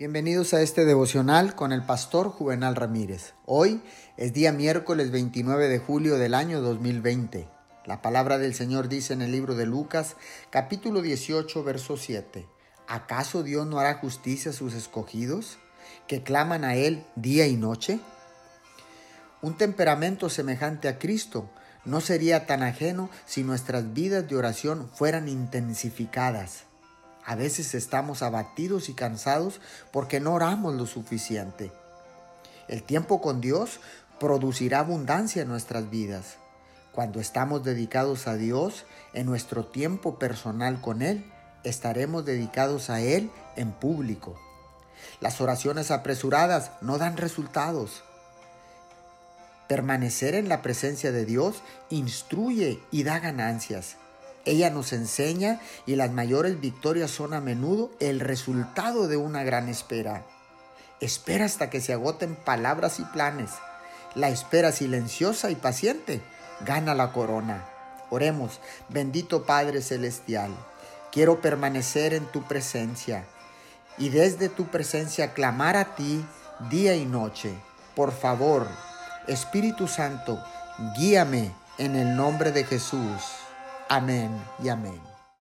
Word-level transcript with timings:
Bienvenidos 0.00 0.54
a 0.54 0.62
este 0.62 0.86
devocional 0.86 1.54
con 1.54 1.72
el 1.72 1.82
pastor 1.82 2.30
Juvenal 2.30 2.74
Ramírez. 2.74 3.34
Hoy 3.44 3.82
es 4.16 4.32
día 4.32 4.50
miércoles 4.50 5.10
29 5.10 5.68
de 5.68 5.78
julio 5.78 6.16
del 6.16 6.32
año 6.32 6.62
2020. 6.62 7.46
La 7.84 8.00
palabra 8.00 8.38
del 8.38 8.54
Señor 8.54 8.88
dice 8.88 9.12
en 9.12 9.20
el 9.20 9.30
libro 9.30 9.56
de 9.56 9.66
Lucas, 9.66 10.16
capítulo 10.48 11.02
18, 11.02 11.62
verso 11.64 11.98
7. 11.98 12.46
¿Acaso 12.88 13.42
Dios 13.42 13.66
no 13.66 13.78
hará 13.78 13.98
justicia 13.98 14.52
a 14.52 14.54
sus 14.54 14.72
escogidos, 14.72 15.58
que 16.06 16.22
claman 16.22 16.64
a 16.64 16.76
Él 16.76 17.04
día 17.14 17.46
y 17.46 17.56
noche? 17.58 18.00
Un 19.42 19.58
temperamento 19.58 20.30
semejante 20.30 20.88
a 20.88 20.98
Cristo 20.98 21.50
no 21.84 22.00
sería 22.00 22.46
tan 22.46 22.62
ajeno 22.62 23.10
si 23.26 23.42
nuestras 23.42 23.92
vidas 23.92 24.26
de 24.26 24.36
oración 24.36 24.88
fueran 24.94 25.28
intensificadas 25.28 26.69
a 27.24 27.34
veces 27.34 27.74
estamos 27.74 28.22
abatidos 28.22 28.88
y 28.88 28.94
cansados 28.94 29.60
porque 29.92 30.20
no 30.20 30.34
oramos 30.34 30.74
lo 30.74 30.86
suficiente. 30.86 31.72
El 32.68 32.82
tiempo 32.82 33.20
con 33.20 33.40
Dios 33.40 33.80
producirá 34.18 34.80
abundancia 34.80 35.42
en 35.42 35.48
nuestras 35.48 35.90
vidas. 35.90 36.36
Cuando 36.92 37.20
estamos 37.20 37.62
dedicados 37.64 38.26
a 38.26 38.34
Dios, 38.34 38.84
en 39.12 39.26
nuestro 39.26 39.64
tiempo 39.64 40.18
personal 40.18 40.80
con 40.80 41.02
Él, 41.02 41.24
estaremos 41.64 42.24
dedicados 42.24 42.90
a 42.90 43.00
Él 43.00 43.30
en 43.56 43.72
público. 43.72 44.38
Las 45.20 45.40
oraciones 45.40 45.90
apresuradas 45.90 46.72
no 46.80 46.98
dan 46.98 47.16
resultados. 47.16 48.02
Permanecer 49.68 50.34
en 50.34 50.48
la 50.48 50.62
presencia 50.62 51.12
de 51.12 51.24
Dios 51.24 51.62
instruye 51.90 52.80
y 52.90 53.04
da 53.04 53.20
ganancias. 53.20 53.96
Ella 54.44 54.70
nos 54.70 54.92
enseña 54.92 55.60
y 55.86 55.96
las 55.96 56.10
mayores 56.10 56.60
victorias 56.60 57.10
son 57.10 57.34
a 57.34 57.40
menudo 57.40 57.90
el 58.00 58.20
resultado 58.20 59.06
de 59.06 59.16
una 59.16 59.44
gran 59.44 59.68
espera. 59.68 60.24
Espera 61.00 61.44
hasta 61.44 61.70
que 61.70 61.80
se 61.80 61.92
agoten 61.92 62.36
palabras 62.36 63.00
y 63.00 63.04
planes. 63.04 63.50
La 64.14 64.28
espera 64.28 64.72
silenciosa 64.72 65.50
y 65.50 65.56
paciente 65.56 66.22
gana 66.66 66.94
la 66.94 67.12
corona. 67.12 67.66
Oremos, 68.10 68.60
bendito 68.88 69.44
Padre 69.44 69.82
Celestial, 69.82 70.50
quiero 71.12 71.40
permanecer 71.40 72.12
en 72.12 72.26
tu 72.26 72.42
presencia 72.42 73.24
y 73.98 74.08
desde 74.08 74.48
tu 74.48 74.66
presencia 74.66 75.32
clamar 75.32 75.76
a 75.76 75.94
ti 75.94 76.24
día 76.70 76.96
y 76.96 77.04
noche. 77.04 77.54
Por 77.94 78.12
favor, 78.12 78.66
Espíritu 79.26 79.86
Santo, 79.86 80.42
guíame 80.98 81.52
en 81.78 81.94
el 81.94 82.16
nombre 82.16 82.50
de 82.52 82.64
Jesús. 82.64 83.22
Amén 83.90 84.30
y 84.62 84.68
amén. 84.68 85.19